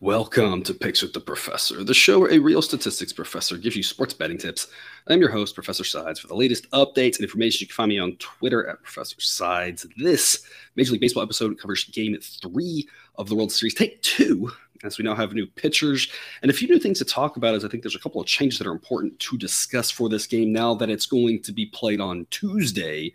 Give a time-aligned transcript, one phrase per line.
[0.00, 3.82] Welcome to Picks with the Professor, the show where a real statistics professor gives you
[3.82, 4.68] sports betting tips.
[5.08, 6.20] I'm your host, Professor Sides.
[6.20, 9.88] For the latest updates and information, you can find me on Twitter at Professor Sides.
[9.96, 10.46] This
[10.76, 14.52] Major League Baseball episode covers game three of the World Series, take two,
[14.84, 16.08] as we now have new pitchers
[16.42, 17.56] and a few new things to talk about.
[17.56, 20.28] As I think there's a couple of changes that are important to discuss for this
[20.28, 23.12] game now that it's going to be played on Tuesday,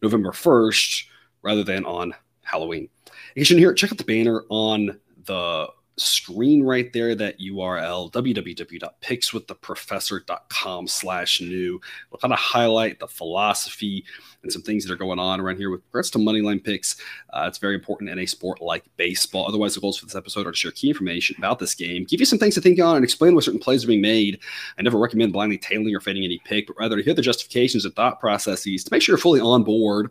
[0.00, 1.06] November 1st,
[1.42, 2.88] rather than on Halloween.
[3.34, 5.66] In case you're here, check out the banner on the
[6.00, 11.80] screen right there that url www.pickswiththeprofessor.com slash new.
[12.10, 14.04] We'll kind of highlight the philosophy
[14.42, 16.96] and some things that are going on around here with regards to moneyline picks.
[17.32, 19.46] Uh, it's very important in a sport like baseball.
[19.46, 22.20] Otherwise the goals for this episode are to share key information about this game give
[22.20, 24.40] you some things to think on and explain what certain plays are being made.
[24.78, 27.84] I never recommend blindly tailing or fading any pick but rather to hear the justifications
[27.84, 30.10] and thought processes to make sure you're fully on board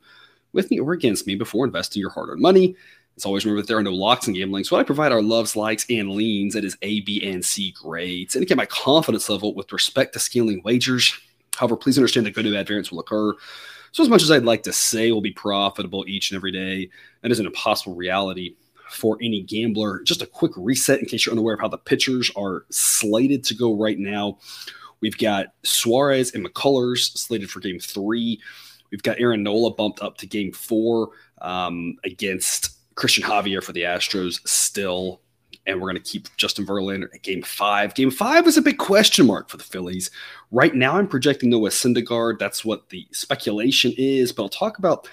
[0.53, 2.75] with me or against me before investing your hard-earned money
[3.17, 4.63] as always, remember that there are no locks in gambling.
[4.63, 6.53] So I provide are loves, likes, and leans.
[6.53, 8.35] That is A, B, and C grades.
[8.35, 11.13] And again, my confidence level with respect to scaling wagers.
[11.57, 13.33] However, please understand that good and bad variance will occur.
[13.91, 16.89] So as much as I'd like to say we'll be profitable each and every day,
[17.21, 18.55] that is an impossible reality
[18.89, 20.01] for any gambler.
[20.03, 23.55] Just a quick reset in case you're unaware of how the pitchers are slated to
[23.55, 24.37] go right now.
[25.01, 28.39] We've got Suarez and McCullers slated for game three.
[28.91, 31.09] We've got Aaron Nola bumped up to game four
[31.41, 32.68] um, against
[32.99, 35.21] Cristian Javier for the Astros still.
[35.65, 37.93] And we're going to keep Justin Verlander at game five.
[37.93, 40.09] Game five is a big question mark for the Phillies.
[40.51, 42.39] Right now, I'm projecting Noah Syndergaard.
[42.39, 44.31] That's what the speculation is.
[44.31, 45.07] But I'll talk about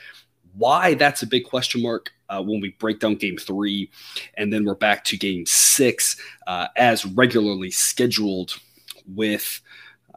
[0.56, 3.90] why that's a big question mark uh, when we break down game three.
[4.36, 8.58] And then we're back to game six uh, as regularly scheduled
[9.06, 9.60] with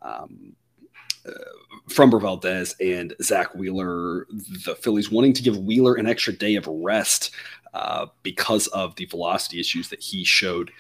[0.02, 0.56] um,
[1.89, 4.27] Framber Valdez and Zack Wheeler.
[4.66, 7.31] The Phillies wanting to give Wheeler an extra day of rest
[7.73, 10.72] uh, because of the velocity issues that he showed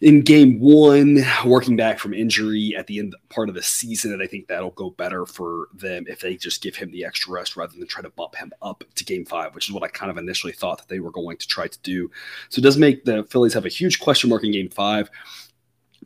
[0.00, 4.12] in game one, working back from injury at the end part of the season.
[4.12, 7.32] And I think that'll go better for them if they just give him the extra
[7.32, 9.88] rest rather than try to bump him up to game five, which is what I
[9.88, 12.10] kind of initially thought that they were going to try to do.
[12.48, 15.10] So it does make the Phillies have a huge question mark in game five.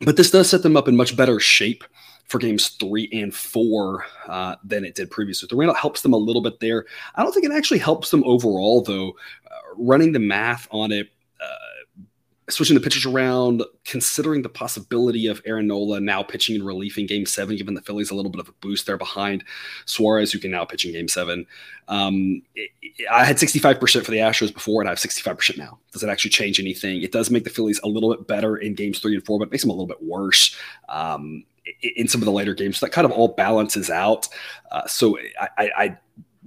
[0.01, 1.83] But this does set them up in much better shape
[2.27, 5.47] for games three and four uh, than it did previously.
[5.49, 6.85] The Randall helps them a little bit there.
[7.15, 9.09] I don't think it actually helps them overall, though.
[9.09, 11.09] Uh, running the math on it,
[11.39, 12.01] uh,
[12.49, 17.05] switching the pitchers around, considering the possibility of Aaron Nola now pitching in relief in
[17.05, 19.43] game seven, giving the Phillies a little bit of a boost there behind
[19.85, 21.45] Suarez, who can now pitch in game seven.
[21.87, 22.71] Um, it,
[23.11, 25.77] I had 65% for the Astros before, and I have 65% now.
[25.91, 27.03] Does it actually change anything?
[27.03, 29.49] It does make the Phillies a little bit better in games three and four, but
[29.49, 30.55] it makes them a little bit worse.
[30.89, 31.43] Um,
[31.81, 32.79] in some of the later games.
[32.79, 34.27] That kind of all balances out.
[34.71, 35.17] Uh, so
[35.57, 35.97] I, I'd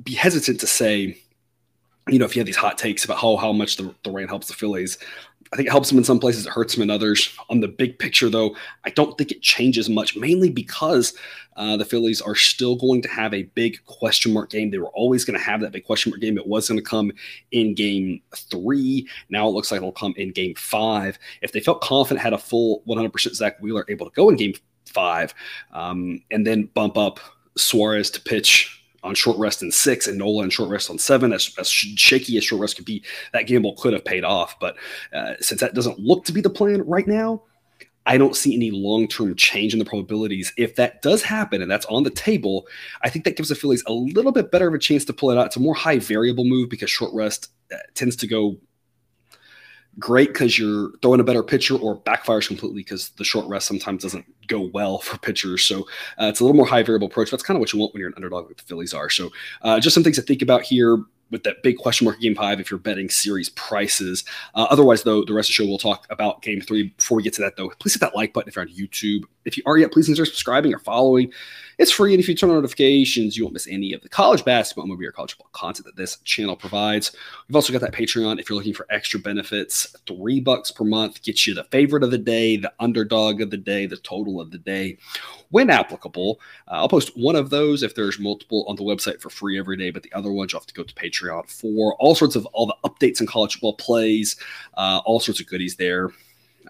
[0.02, 1.18] be hesitant to say,
[2.08, 4.28] you know, if you have these hot takes about how how much the, the rain
[4.28, 4.98] helps the Phillies.
[5.52, 7.34] I think it helps them in some places, it hurts them in others.
[7.48, 11.14] On the big picture, though, I don't think it changes much, mainly because
[11.56, 14.70] uh, the Phillies are still going to have a big question mark game.
[14.70, 16.36] They were always going to have that big question mark game.
[16.36, 17.12] It was going to come
[17.50, 19.08] in game three.
[19.30, 21.18] Now it looks like it'll come in game five.
[21.40, 24.52] If they felt confident, had a full 100% Zack Wheeler able to go in game
[24.88, 25.34] five,
[25.72, 27.20] um, and then bump up
[27.56, 31.32] Suarez to pitch on short rest in six and Nola in short rest on seven.
[31.32, 34.58] As, as shaky as short rest could be, that gamble could have paid off.
[34.58, 34.76] But
[35.12, 37.42] uh, since that doesn't look to be the plan right now,
[38.06, 40.52] I don't see any long term change in the probabilities.
[40.56, 42.66] If that does happen and that's on the table,
[43.02, 45.30] I think that gives the Phillies a little bit better of a chance to pull
[45.30, 45.46] it out.
[45.46, 48.56] It's a more high variable move because short rest uh, tends to go
[49.98, 54.02] great because you're throwing a better pitcher or backfires completely because the short rest sometimes
[54.02, 55.64] doesn't go well for pitchers.
[55.64, 55.80] So
[56.20, 57.30] uh, it's a little more high variable approach.
[57.30, 59.10] That's kind of what you want when you're an underdog like the Phillies are.
[59.10, 59.30] So
[59.62, 60.98] uh, just some things to think about here
[61.30, 64.24] with that big question mark game five if you're betting series prices.
[64.54, 66.94] Uh, otherwise, though, the rest of the show we'll talk about game three.
[66.96, 69.24] Before we get to that, though, please hit that like button if you're on YouTube.
[69.48, 71.32] If you are yet, please consider subscribing or following.
[71.78, 74.44] It's free, and if you turn on notifications, you won't miss any of the college
[74.44, 77.12] basketball movie or college football content that this channel provides.
[77.46, 79.94] We've also got that Patreon if you're looking for extra benefits.
[80.06, 83.56] Three bucks per month gets you the favorite of the day, the underdog of the
[83.56, 84.98] day, the total of the day
[85.50, 86.40] when applicable.
[86.66, 89.76] Uh, I'll post one of those if there's multiple on the website for free every
[89.76, 92.44] day, but the other ones you'll have to go to Patreon for all sorts of
[92.46, 94.36] all the updates and college football plays,
[94.74, 96.10] uh, all sorts of goodies there,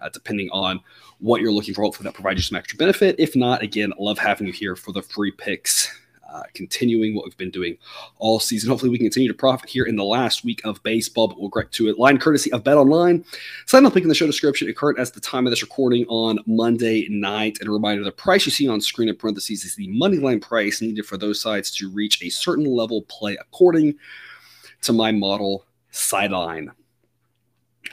[0.01, 0.79] uh, depending on
[1.19, 1.83] what you're looking for.
[1.83, 3.15] Hopefully, that provides you some extra benefit.
[3.19, 5.91] If not, again, love having you here for the free picks
[6.31, 7.77] uh, continuing what we've been doing
[8.17, 8.69] all season.
[8.69, 11.49] Hopefully, we can continue to profit here in the last week of baseball, but we'll
[11.49, 11.97] get to it.
[11.97, 13.23] Line courtesy of Bet Online.
[13.65, 14.69] Sign up link in the show description.
[14.69, 17.57] It current as the time of this recording on Monday night.
[17.59, 20.39] And a reminder the price you see on screen in parentheses is the money line
[20.39, 23.95] price needed for those sides to reach a certain level play according
[24.81, 26.71] to my model sideline.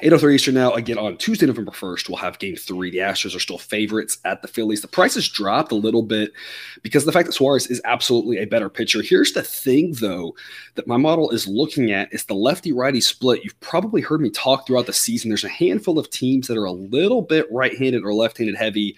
[0.02, 0.72] 803 Eastern now.
[0.72, 2.90] Again, on Tuesday, November 1st, we'll have game three.
[2.90, 4.82] The Astros are still favorites at the Phillies.
[4.82, 6.32] The price has dropped a little bit
[6.82, 9.00] because the fact that Suarez is absolutely a better pitcher.
[9.00, 10.34] Here's the thing, though,
[10.74, 13.42] that my model is looking at is the lefty righty split.
[13.42, 15.30] You've probably heard me talk throughout the season.
[15.30, 18.56] There's a handful of teams that are a little bit right handed or left handed
[18.56, 18.96] heavy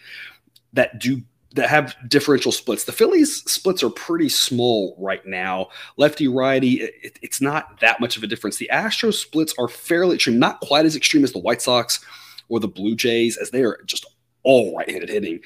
[0.73, 1.23] that do
[1.55, 2.85] that have differential splits.
[2.85, 5.69] The Phillies splits are pretty small right now.
[5.97, 8.59] Lefty righty, it, it's not that much of a difference.
[8.59, 12.05] The Astros splits are fairly extreme, not quite as extreme as the White Sox
[12.49, 14.05] or the Blue Jays, as they are just
[14.43, 15.41] all right-handed hitting.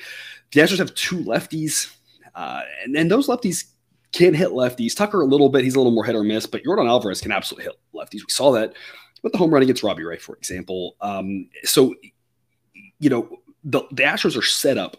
[0.50, 1.94] The Astros have two lefties,
[2.34, 3.64] uh, and, and those lefties
[4.10, 4.96] can hit lefties.
[4.96, 7.32] Tucker a little bit, he's a little more hit or miss, but Jordan Alvarez can
[7.32, 8.20] absolutely hit lefties.
[8.20, 8.74] We saw that
[9.22, 10.96] with the home run against Robbie Ray, for example.
[11.00, 11.94] Um, so,
[12.98, 14.96] you know, the, the Astros are set up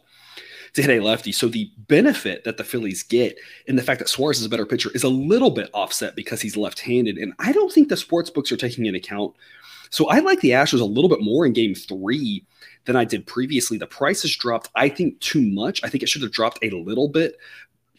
[0.73, 1.31] to hit a lefty.
[1.31, 3.37] So the benefit that the Phillies get
[3.67, 6.41] in the fact that Suarez is a better pitcher is a little bit offset because
[6.41, 7.17] he's left-handed.
[7.17, 9.35] And I don't think the sports books are taking into account.
[9.91, 12.43] So I like the Astros a little bit more in game three
[12.85, 13.77] than I did previously.
[13.77, 15.83] The price has dropped, I think, too much.
[15.83, 17.37] I think it should have dropped a little bit,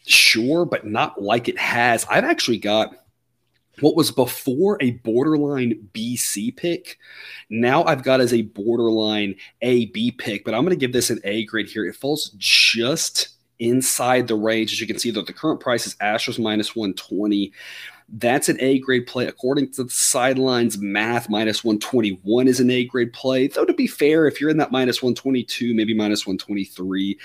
[0.05, 2.05] sure, but not like it has.
[2.09, 3.04] I've actually got
[3.81, 6.97] what was before a borderline BC pick.
[7.49, 11.19] Now I've got as a borderline AB pick, but I'm going to give this an
[11.23, 11.85] A grade here.
[11.85, 13.29] It falls just
[13.59, 14.73] inside the range.
[14.73, 17.51] As you can see, though, the current price is Astros minus 120.
[18.07, 19.25] That's an A grade play.
[19.25, 23.47] According to the sidelines math, minus 121 is an A grade play.
[23.47, 27.17] Though, to be fair, if you're in that minus 122, maybe minus 123,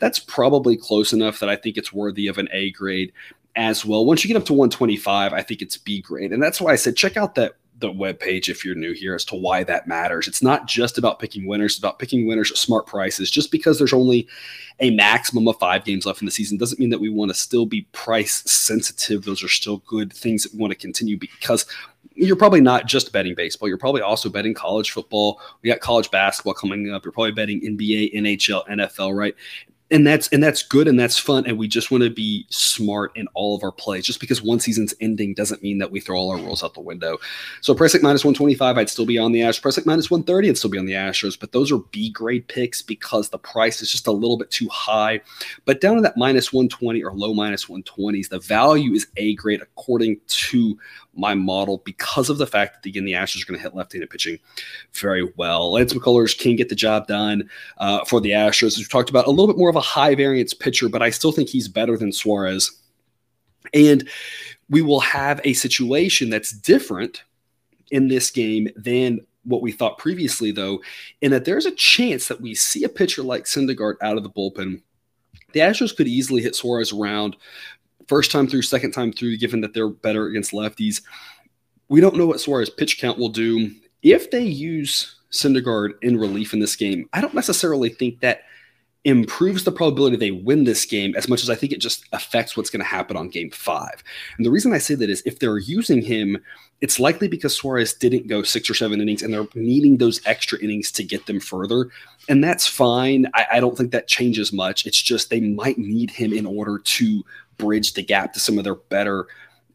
[0.00, 3.12] that's probably close enough that I think it's worthy of an A grade
[3.56, 4.04] as well.
[4.04, 6.32] Once you get up to 125, I think it's B grade.
[6.32, 9.14] And that's why I said check out that the web page if you're new here
[9.14, 10.28] as to why that matters.
[10.28, 13.30] It's not just about picking winners, it's about picking winners at smart prices.
[13.30, 14.28] Just because there's only
[14.80, 17.34] a maximum of five games left in the season doesn't mean that we want to
[17.34, 19.24] still be price sensitive.
[19.24, 21.66] Those are still good things that we want to continue because
[22.14, 23.68] you're probably not just betting baseball.
[23.68, 25.40] You're probably also betting college football.
[25.62, 27.04] We got college basketball coming up.
[27.04, 29.34] You're probably betting NBA, NHL, NFL, right?
[29.94, 33.12] And that's and that's good and that's fun and we just want to be smart
[33.14, 34.04] in all of our plays.
[34.04, 36.80] Just because one season's ending doesn't mean that we throw all our rules out the
[36.80, 37.16] window.
[37.60, 39.62] So Presic minus 125 i'd still be on the astros.
[39.62, 42.82] Presic minus 130 i'd still be on the astros but those are b grade picks
[42.82, 45.20] because the price is just a little bit too high.
[45.64, 49.62] But down to that minus 120 or low minus 120s the value is a grade
[49.62, 50.76] according to
[51.16, 54.10] my model because of the fact that again the Astros are going to hit left-handed
[54.10, 54.38] pitching
[54.92, 55.72] very well.
[55.72, 58.76] Lance McCullers can get the job done uh, for the Astros.
[58.76, 61.32] We've talked about a little bit more of a high variance pitcher, but I still
[61.32, 62.80] think he's better than Suarez.
[63.72, 64.08] And
[64.68, 67.22] we will have a situation that's different
[67.90, 70.80] in this game than what we thought previously, though,
[71.20, 74.30] in that there's a chance that we see a pitcher like Syndergaard out of the
[74.30, 74.80] bullpen.
[75.52, 77.36] The Astros could easily hit Suarez around
[78.08, 81.02] first time through, second time through, given that they're better against lefties.
[81.88, 83.70] We don't know what Suarez pitch count will do.
[84.02, 88.42] If they use Syndergaard in relief in this game, I don't necessarily think that
[89.04, 92.56] improves the probability they win this game as much as I think it just affects
[92.56, 94.02] what's going to happen on game five.
[94.36, 96.38] And the reason I say that is if they're using him,
[96.80, 100.58] it's likely because Suarez didn't go six or seven innings and they're needing those extra
[100.60, 101.90] innings to get them further.
[102.28, 103.26] And that's fine.
[103.34, 104.86] I, I don't think that changes much.
[104.86, 107.24] It's just they might need him in order to
[107.56, 109.26] bridge the gap to some of their better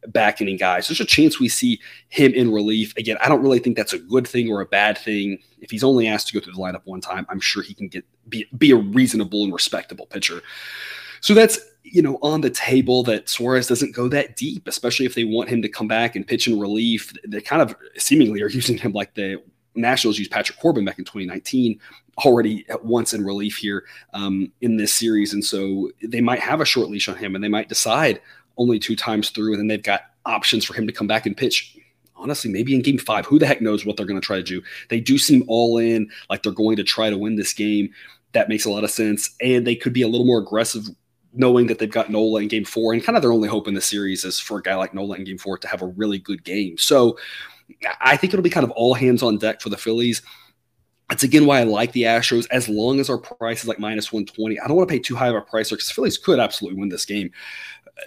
[0.08, 0.88] back guys.
[0.88, 2.96] There's a chance we see him in relief.
[2.98, 5.40] Again, I don't really think that's a good thing or a bad thing.
[5.60, 7.88] If he's only asked to go through the lineup one time, I'm sure he can
[7.88, 10.42] get be, be a reasonable and respectable pitcher.
[11.22, 15.16] So that's you know on the table that Suarez doesn't go that deep, especially if
[15.16, 17.12] they want him to come back and pitch in relief.
[17.28, 19.42] They kind of seemingly are using him like the
[19.76, 21.80] Nationals used Patrick Corbin back in 2019
[22.26, 25.34] already at once in relief here um, in this series.
[25.34, 28.22] And so they might have a short leash on him and they might decide
[28.60, 31.36] only two times through, and then they've got options for him to come back and
[31.36, 31.76] pitch.
[32.16, 34.44] Honestly, maybe in game five, who the heck knows what they're going to try to
[34.44, 34.62] do?
[34.90, 37.90] They do seem all in, like they're going to try to win this game.
[38.34, 39.34] That makes a lot of sense.
[39.42, 40.84] And they could be a little more aggressive
[41.34, 42.92] knowing that they've got Nola in game four.
[42.92, 45.16] And kind of their only hope in the series is for a guy like Nola
[45.16, 46.78] in game four to have a really good game.
[46.78, 47.18] So
[48.02, 50.22] I think it'll be kind of all hands on deck for the Phillies.
[51.10, 54.14] That's again why I like the Astros as long as our price is like minus
[54.14, 54.60] 120.
[54.60, 56.90] I don't want to pay too high of a price because Phillies could absolutely win
[56.90, 57.32] this game.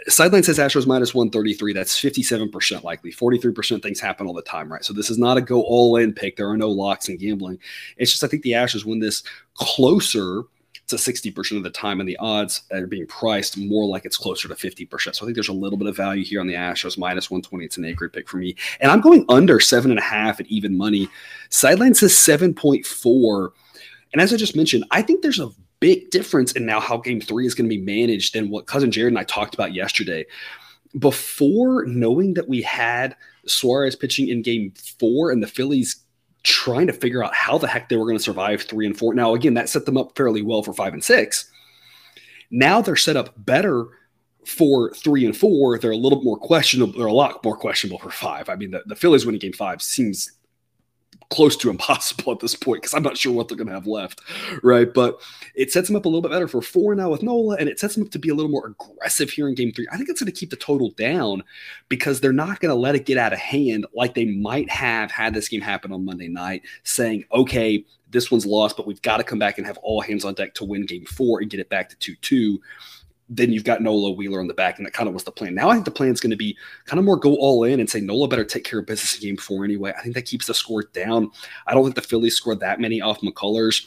[0.06, 1.72] Sideline says Astros minus 133.
[1.72, 3.12] That's 57% likely.
[3.12, 4.84] 43% things happen all the time, right?
[4.84, 6.36] So this is not a go all in pick.
[6.36, 7.58] There are no locks in gambling.
[7.96, 9.22] It's just I think the Astros win this
[9.54, 10.44] closer
[10.92, 14.48] to 60% of the time, and the odds are being priced more like it's closer
[14.48, 15.14] to 50%.
[15.14, 17.64] So I think there's a little bit of value here on the Astros minus 120.
[17.64, 18.56] It's an A grade pick for me.
[18.80, 21.08] And I'm going under seven and a half at even money.
[21.50, 23.50] Sideline says 7.4.
[24.12, 27.20] And as I just mentioned, I think there's a big difference in now how game
[27.20, 30.24] three is going to be managed than what cousin Jared and I talked about yesterday.
[30.98, 36.01] Before knowing that we had Suarez pitching in game four and the Phillies
[36.42, 39.14] trying to figure out how the heck they were going to survive three and four.
[39.14, 41.50] Now, again, that set them up fairly well for five and six.
[42.50, 43.86] Now they're set up better
[44.44, 45.78] for three and four.
[45.78, 46.98] They're a little more questionable.
[46.98, 48.48] They're a lot more questionable for five.
[48.48, 50.32] I mean, the, the Phillies winning game five seems
[51.32, 53.86] close to impossible at this point because I'm not sure what they're going to have
[53.86, 54.20] left,
[54.62, 54.92] right?
[54.92, 55.20] But
[55.54, 57.80] it sets them up a little bit better for four now with Nola, and it
[57.80, 59.88] sets them up to be a little more aggressive here in game three.
[59.90, 61.42] I think it's going to keep the total down
[61.88, 65.10] because they're not going to let it get out of hand like they might have
[65.10, 69.16] had this game happen on Monday night, saying, okay, this one's lost, but we've got
[69.16, 71.60] to come back and have all hands on deck to win game four and get
[71.60, 72.60] it back to 2 2
[73.34, 75.54] then you've got Nola Wheeler on the back, and that kind of was the plan.
[75.54, 77.80] Now I think the plan is going to be kind of more go all in
[77.80, 79.92] and say Nola better take care of business in game four anyway.
[79.98, 81.30] I think that keeps the score down.
[81.66, 83.86] I don't think the Phillies scored that many off McCullers.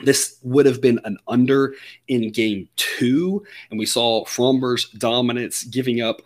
[0.00, 1.74] This would have been an under
[2.08, 6.22] in game two, and we saw Framber's dominance giving up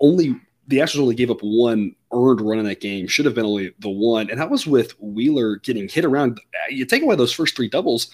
[0.00, 3.06] only the Astros only gave up one earned run in that game.
[3.06, 6.40] Should have been only the one, and that was with Wheeler getting hit around.
[6.70, 8.10] You take away those first three doubles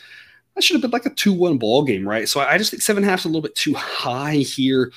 [0.54, 2.28] that should have been like a 2 1 ball game, right?
[2.28, 4.92] So I just think seven half is a little bit too high here,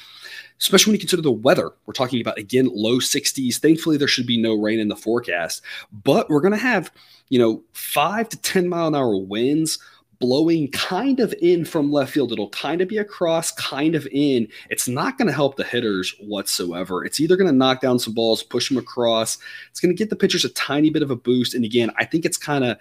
[0.60, 1.72] especially when you consider the weather.
[1.86, 3.57] We're talking about, again, low 60s.
[3.57, 5.62] Thankfully, there should be no rain in the forecast,
[6.03, 6.91] but we're going to have,
[7.29, 9.79] you know, five to 10 mile an hour winds
[10.24, 12.31] blowing kind of in from left field.
[12.31, 14.48] It'll kind of be across, kind of in.
[14.69, 17.03] It's not going to help the hitters whatsoever.
[17.03, 19.38] It's either going to knock down some balls, push them across.
[19.69, 21.53] It's going to get the pitchers a tiny bit of a boost.
[21.53, 22.77] And again, I think it's kind of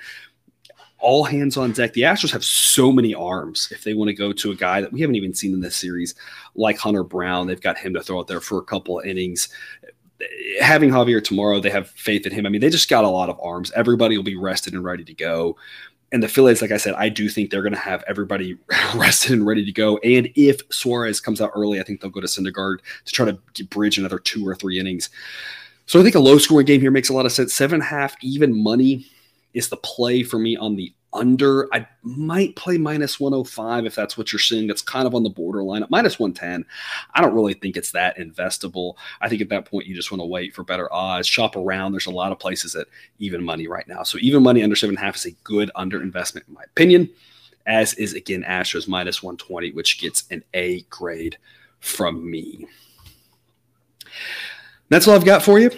[1.02, 1.92] all hands on deck.
[1.92, 4.92] The Astros have so many arms if they want to go to a guy that
[4.92, 6.14] we haven't even seen in this series,
[6.54, 7.46] like Hunter Brown.
[7.46, 9.48] They've got him to throw out there for a couple of innings.
[10.60, 12.46] Having Javier tomorrow, they have faith in him.
[12.46, 13.72] I mean, they just got a lot of arms.
[13.72, 15.56] Everybody will be rested and ready to go.
[16.12, 18.56] And the Phillies, like I said, I do think they're going to have everybody
[18.94, 19.98] rested and ready to go.
[19.98, 23.64] And if Suarez comes out early, I think they'll go to Syndergaard to try to
[23.64, 25.10] bridge another two or three innings.
[25.86, 27.52] So I think a low scoring game here makes a lot of sense.
[27.52, 29.06] Seven and a half even money
[29.54, 31.72] is the play for me on the under.
[31.74, 34.66] I might play minus 105 if that's what you're seeing.
[34.66, 35.82] That's kind of on the borderline.
[35.82, 36.64] At minus 110,
[37.14, 38.94] I don't really think it's that investable.
[39.20, 41.92] I think at that point, you just want to wait for better odds, shop around.
[41.92, 42.86] There's a lot of places at
[43.18, 44.02] even money right now.
[44.02, 46.64] So even money under seven and a half is a good under investment, in my
[46.64, 47.10] opinion,
[47.66, 51.36] as is again Astros minus 120, which gets an A grade
[51.80, 52.66] from me.
[54.88, 55.70] That's all I've got for you.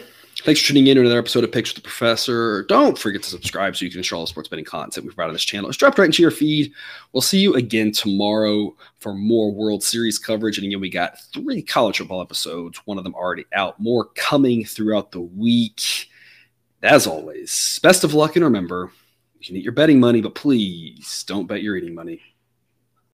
[0.45, 2.65] Thanks for tuning in to another episode of Picks with the Professor.
[2.65, 5.29] Don't forget to subscribe so you can ensure all the sports betting content we've brought
[5.29, 5.71] on this channel.
[5.71, 6.71] It's dropped right into your feed.
[7.15, 10.59] We'll see you again tomorrow for more World Series coverage.
[10.59, 14.67] And again, we got three college football episodes, one of them already out, more coming
[14.67, 16.11] throughout the week.
[16.83, 18.93] As always, best of luck and remember,
[19.41, 22.21] you can eat your betting money, but please don't bet your eating money.